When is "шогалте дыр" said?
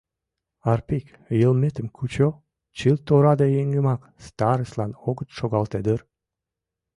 5.37-5.99